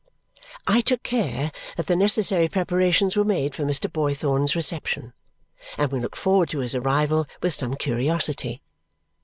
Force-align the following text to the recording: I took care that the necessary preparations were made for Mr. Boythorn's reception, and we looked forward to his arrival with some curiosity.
I 0.65 0.81
took 0.81 1.03
care 1.03 1.51
that 1.77 1.85
the 1.85 1.95
necessary 1.95 2.47
preparations 2.47 3.15
were 3.15 3.23
made 3.23 3.53
for 3.53 3.61
Mr. 3.65 3.87
Boythorn's 3.87 4.55
reception, 4.55 5.13
and 5.77 5.91
we 5.91 5.99
looked 5.99 6.17
forward 6.17 6.49
to 6.49 6.57
his 6.61 6.73
arrival 6.73 7.27
with 7.43 7.53
some 7.53 7.75
curiosity. 7.75 8.63